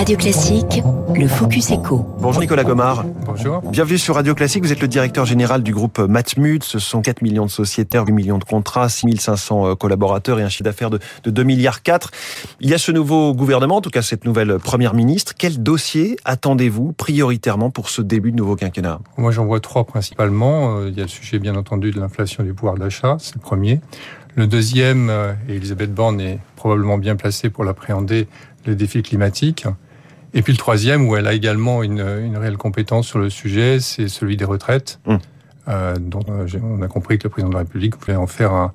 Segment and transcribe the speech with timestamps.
[0.00, 0.82] Radio Classique,
[1.14, 2.06] le Focus Echo.
[2.20, 3.04] Bonjour Nicolas Gomard.
[3.26, 3.60] Bonjour.
[3.60, 4.64] Bienvenue sur Radio Classique.
[4.64, 6.64] Vous êtes le directeur général du groupe Matmut.
[6.64, 10.64] Ce sont 4 millions de sociétaires, 8 millions de contrats, 6500 collaborateurs et un chiffre
[10.64, 12.12] d'affaires de, 2 milliards 4.
[12.60, 15.34] Il y a ce nouveau gouvernement, en tout cas cette nouvelle première ministre.
[15.36, 19.00] Quel dossier attendez-vous prioritairement pour ce début de nouveau quinquennat?
[19.18, 20.78] Moi j'en vois trois principalement.
[20.78, 23.40] Euh, il y a le sujet bien entendu de l'inflation du pouvoir d'achat, c'est le
[23.42, 23.82] premier.
[24.34, 28.28] Le deuxième, euh, et Elisabeth Borne est probablement bien placée pour l'appréhender,
[28.64, 29.66] les défis climatiques.
[30.32, 33.80] Et puis le troisième, où elle a également une, une réelle compétence sur le sujet,
[33.80, 35.16] c'est celui des retraites, mmh.
[35.68, 38.52] euh, dont euh, on a compris que le président de la République voulait en faire
[38.52, 38.72] un,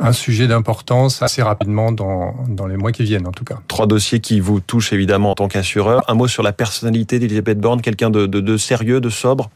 [0.00, 3.58] un sujet d'importance assez rapidement dans, dans les mois qui viennent en tout cas.
[3.68, 6.02] Trois dossiers qui vous touchent évidemment en tant qu'assureur.
[6.08, 9.50] Un mot sur la personnalité d'Elisabeth Borne, quelqu'un de, de, de, sérieux, de sobre?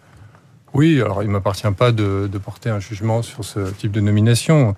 [0.74, 4.00] Oui, alors il ne m'appartient pas de, de porter un jugement sur ce type de
[4.00, 4.74] nomination.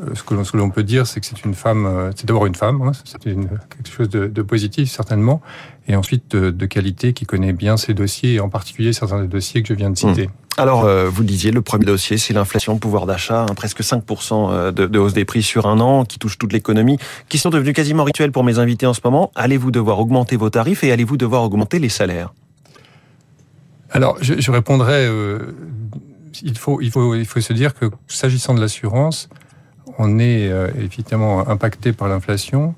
[0.00, 2.54] Euh, ce que l'on peut dire, c'est que c'est une femme, euh, c'est d'abord une
[2.54, 5.40] femme, hein, c'est quelque chose de, de, positif certainement,
[5.86, 9.62] et ensuite de, qualité qui connaît bien ses dossiers, et en particulier certains des dossiers
[9.62, 10.26] que je viens de citer.
[10.26, 10.32] Mmh.
[10.56, 14.72] Alors, euh, vous le disiez, le premier dossier, c'est l'inflation, pouvoir d'achat, hein, presque 5%
[14.72, 17.74] de, de, hausse des prix sur un an, qui touche toute l'économie, qui sont devenus
[17.74, 19.32] quasiment rituels pour mes invités en ce moment.
[19.34, 22.32] Allez-vous devoir augmenter vos tarifs et allez-vous devoir augmenter les salaires?
[23.90, 25.38] Alors, je, je répondrai, euh,
[26.42, 29.28] il, faut, il, faut, il faut se dire que s'agissant de l'assurance,
[29.98, 32.74] on est euh, évidemment impacté par l'inflation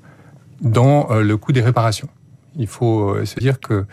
[0.61, 2.09] dans euh, le coût des réparations.
[2.55, 3.85] Il faut euh, se dire que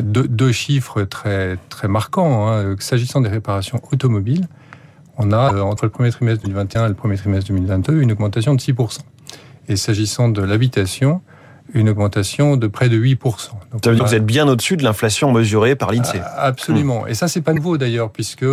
[0.00, 2.48] deux, chiffres très très marquants.
[2.48, 4.48] Hein, S'agissant des réparations automobiles,
[5.18, 8.60] on a entre le premier trimestre 2021 et le premier trimestre 2022 une augmentation de
[8.60, 9.00] 6%.
[9.68, 11.20] Et s'agissant de l'habitation,
[11.74, 13.18] une augmentation de près de 8%.
[13.18, 13.40] Donc,
[13.84, 16.22] ça veut dire que vous êtes bien au-dessus de l'inflation mesurée par l'INSEE.
[16.36, 17.06] Absolument.
[17.06, 18.46] Et ça, c'est pas nouveau d'ailleurs, puisque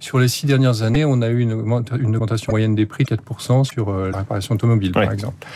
[0.00, 3.90] sur les six dernières années, on a eu une, augmentation moyenne des prix 4% sur
[3.90, 5.46] euh, la réparation automobile, par exemple.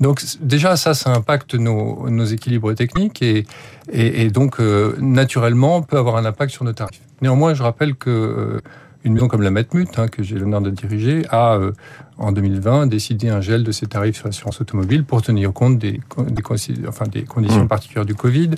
[0.00, 3.46] Donc déjà, ça, ça impacte nos, nos équilibres techniques et,
[3.90, 7.00] et, et donc, euh, naturellement, peut avoir un impact sur nos tarifs.
[7.22, 8.60] Néanmoins, je rappelle que euh,
[9.04, 11.72] une maison comme la Matmut, hein, que j'ai l'honneur de diriger, a euh,
[12.18, 16.00] en 2020 décidé un gel de ses tarifs sur l'assurance automobile pour tenir compte des,
[16.28, 16.42] des,
[16.86, 17.68] enfin, des conditions mmh.
[17.68, 18.50] particulières du Covid.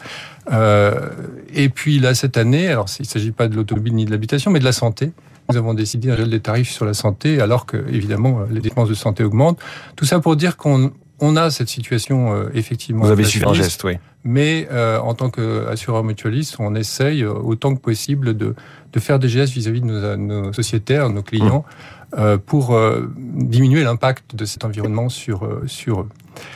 [0.53, 1.11] Euh,
[1.53, 4.51] et puis là, cette année, alors il ne s'agit pas de l'automobile ni de l'habitation,
[4.51, 5.13] mais de la santé.
[5.51, 8.89] Nous avons décidé un gel des tarifs sur la santé, alors que évidemment les dépenses
[8.89, 9.59] de santé augmentent.
[9.97, 13.05] Tout ça pour dire qu'on on a cette situation euh, effectivement.
[13.05, 13.99] Vous avez suivi un geste, oui.
[14.25, 18.55] Mais euh, en tant qu'assureur mutualiste, on essaye euh, autant que possible de,
[18.93, 21.65] de faire des gestes vis-à-vis de nos, nos, sociétaires, nos clients,
[22.13, 22.17] mmh.
[22.19, 26.09] euh, pour euh, diminuer l'impact de cet environnement sur, sur eux.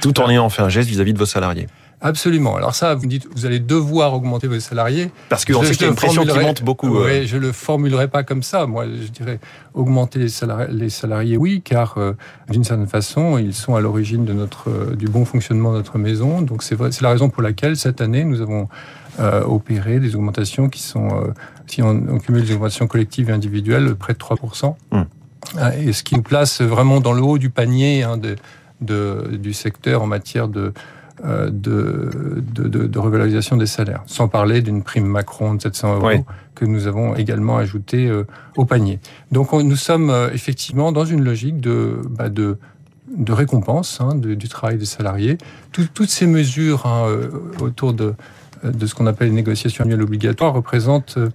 [0.02, 1.66] Tout en ayant fait un geste vis-à-vis -vis de vos salariés.
[2.04, 2.54] Absolument.
[2.56, 5.10] Alors ça, vous dites, vous allez devoir augmenter vos salariés.
[5.30, 6.88] Parce qu'on sait qu'il y a une pression qui monte beaucoup.
[6.88, 7.26] Oui, euh...
[7.26, 8.66] je le formulerai pas comme ça.
[8.66, 9.40] Moi, je dirais
[9.72, 12.12] augmenter les salariés, les salariés oui, car euh,
[12.50, 15.96] d'une certaine façon, ils sont à l'origine de notre euh, du bon fonctionnement de notre
[15.96, 16.42] maison.
[16.42, 18.68] Donc c'est vrai, c'est la raison pour laquelle cette année nous avons
[19.46, 21.32] opéré des augmentations qui sont,
[21.68, 25.02] si on, on, cumule les augmentations collectives et individuelles, près de 3% mmh.
[25.78, 28.34] Et ce qui nous place vraiment dans le haut du panier hein, de,
[28.80, 30.72] de, du secteur en matière de
[31.22, 36.06] de, de, de, de, revalorisation des salaires, sans parler d'une prime Macron de 700 euros
[36.08, 36.24] oui.
[36.54, 38.24] que nous avons également ajouté euh,
[38.56, 38.98] au panier.
[39.30, 42.58] Donc on, nous sommes euh, effectivement dans une logique de, bah, de,
[43.16, 45.38] de récompense hein, de, du travail des salariés.
[45.72, 48.14] Tout, toutes ces mesures hein, euh, autour de,
[48.64, 51.30] de ce qu'on appelle les négociations annuelles obligatoires représentent euh,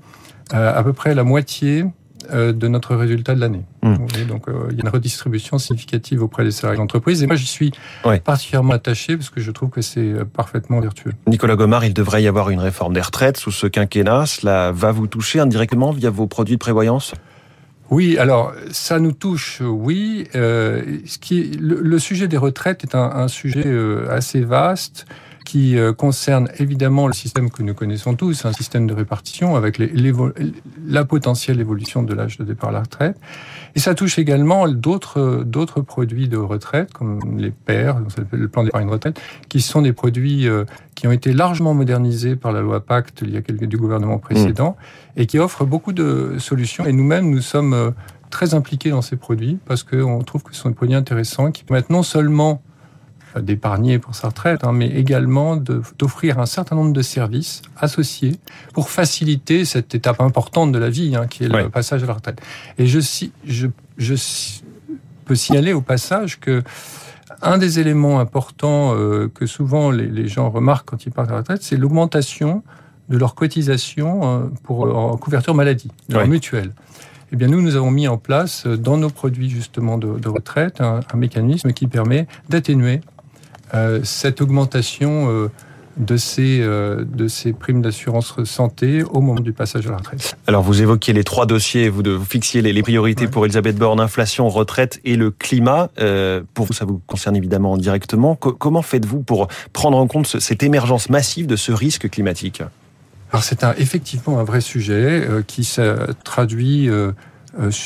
[0.51, 1.89] à peu près la moitié euh,
[2.27, 3.63] de notre résultat de l'année.
[3.83, 3.95] Mmh.
[4.27, 7.45] Donc euh, il y a une redistribution significative auprès des salariés d'entreprise et moi j'y
[7.45, 7.71] suis
[8.05, 8.19] ouais.
[8.19, 11.13] particulièrement attaché parce que je trouve que c'est euh, parfaitement vertueux.
[11.27, 14.25] Nicolas Gomard, il devrait y avoir une réforme des retraites sous ce quinquennat.
[14.25, 17.13] Cela va vous toucher indirectement via vos produits de prévoyance?
[17.89, 20.27] Oui, alors ça nous touche, oui.
[20.35, 25.07] Euh, ce qui, le, le, sujet des retraites est un, un sujet euh, assez vaste
[25.49, 29.79] qui euh, concerne évidemment le système que nous connaissons tous, un système de répartition avec
[29.79, 29.91] les,
[30.85, 33.17] la potentielle évolution de l'âge de départ à la retraite.
[33.73, 37.93] Et ça touche également d'autres d'autres produits de retraite, comme les PER,
[38.29, 42.51] le plan d'épargne retraite, qui sont des produits euh, qui ont été largement modernisés par
[42.51, 45.21] la loi Pacte il y a quelques du gouvernement précédent mmh.
[45.21, 46.85] et qui offrent beaucoup de solutions.
[46.85, 47.89] Et nous-mêmes, nous sommes euh,
[48.29, 51.63] très impliqués dans ces produits parce qu'on trouve que ce sont des produits intéressants qui
[51.63, 52.61] permettent non seulement
[53.41, 58.35] d'épargner pour sa retraite, hein, mais également d'offrir un certain nombre de services associés
[58.73, 61.63] pour faciliter cette étape importante de la vie, hein, qui est ouais.
[61.63, 62.41] le passage à la retraite.
[62.77, 62.99] Et je,
[63.45, 64.15] je, je
[65.25, 66.63] peux signaler au passage que
[67.41, 71.33] un des éléments importants euh, que souvent les, les, gens remarquent quand ils partent à
[71.33, 72.63] la retraite, c'est l'augmentation
[73.09, 76.27] de leur cotisation euh, pour en couverture maladie, ouais.
[76.27, 76.71] mutuelle.
[77.31, 80.81] Eh bien, nous, nous avons mis en place dans nos produits justement de, de retraite
[80.81, 83.18] un, un mécanisme qui permet d'atténuer euh,
[84.03, 85.49] cette augmentation euh,
[85.99, 90.35] de ces, euh, de ces primes d'assurance santé au moment du passage à la retraite.
[90.47, 93.77] Alors vous évoquiez les trois dossiers, vous, de, vous fixiez les, les priorités pour Elisabeth
[93.77, 95.89] Borne, inflation, retraite et le climat.
[95.99, 98.35] Euh, pour vous, ça vous concerne évidemment directement.
[98.35, 102.63] comment faites-vous pour prendre en compte cette émergence massive de ce risque climatique?
[103.31, 107.11] Alors c'est un, effectivement un vrai sujet euh, qui se traduit euh, euh,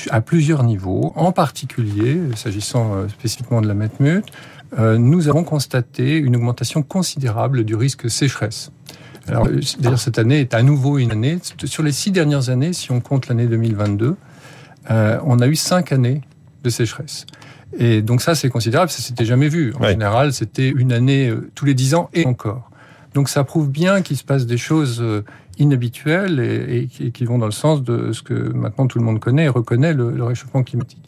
[0.09, 1.13] à plusieurs niveaux.
[1.15, 4.23] En particulier, s'agissant euh, spécifiquement de la Metmut,
[4.79, 8.71] euh, nous avons constaté une augmentation considérable du risque sécheresse.
[9.27, 9.47] Alors,
[9.79, 11.37] d'ailleurs, cette année est à nouveau une année.
[11.63, 14.17] Sur les six dernières années, si on compte l'année 2022,
[14.91, 16.21] euh, on a eu cinq années
[16.63, 17.25] de sécheresse.
[17.77, 19.73] Et donc ça, c'est considérable, ça s'était jamais vu.
[19.75, 19.91] En ouais.
[19.91, 22.69] général, c'était une année euh, tous les dix ans et encore.
[23.13, 25.23] Donc ça prouve bien qu'il se passe des choses euh,
[25.59, 29.45] inhabituelles et, qui vont dans le sens de ce que maintenant tout le monde connaît
[29.45, 31.05] et reconnaît le, réchauffement climatique.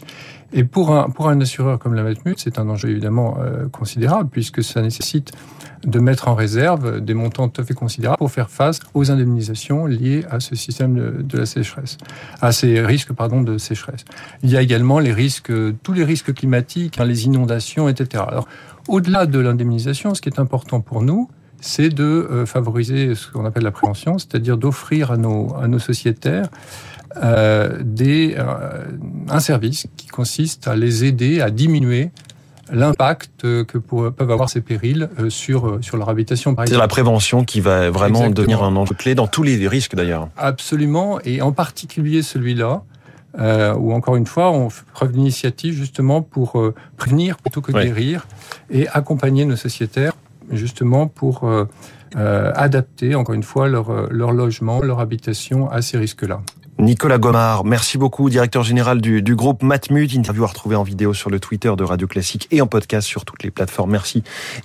[0.53, 4.29] Et pour un, pour un assureur comme la Matmut, c'est un enjeu évidemment euh, considérable
[4.31, 5.31] puisque ça nécessite
[5.83, 9.85] de mettre en réserve des montants tout à fait considérables pour faire face aux indemnisations
[9.85, 11.97] liées à ce système de, la sécheresse,
[12.41, 14.05] à ces risques pardon de sécheresse.
[14.43, 15.51] Il y a également les risques,
[15.83, 18.23] tous les risques climatiques, hein, les inondations, etc.
[18.27, 18.47] Alors
[18.87, 21.29] au-delà de l'indemnisation, ce qui est important pour nous,
[21.65, 25.79] c'est de euh, favoriser ce qu'on appelle la prévention, c'est-à-dire d'offrir à nos, à nos
[25.79, 26.47] sociétaires
[27.23, 28.85] euh, des, euh,
[29.29, 32.11] un service qui consiste à les aider à diminuer
[32.71, 36.55] l'impact que pour, peuvent avoir ces périls sur, sur leur habitation.
[36.65, 38.29] C'est la prévention qui va vraiment Exactement.
[38.33, 40.29] devenir un enjeu clé dans tous les risques d'ailleurs.
[40.35, 42.81] Absolument, et en particulier celui-là,
[43.39, 47.71] euh, où encore une fois, on fait preuve d'initiative justement pour euh, prévenir plutôt que
[47.71, 47.85] ouais.
[47.85, 48.27] guérir
[48.69, 50.13] et accompagner nos sociétaires
[50.51, 51.65] justement pour euh,
[52.15, 56.41] euh, adapter, encore une fois, leur, leur logement, leur habitation à ces risques-là.
[56.77, 60.13] Nicolas Gomard, merci beaucoup, directeur général du, du groupe Matmut.
[60.13, 63.23] Interview à retrouver en vidéo sur le Twitter de Radio Classique et en podcast sur
[63.23, 63.91] toutes les plateformes.
[63.91, 64.21] Merci et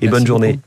[0.06, 0.52] merci bonne journée.
[0.54, 0.64] Beaucoup.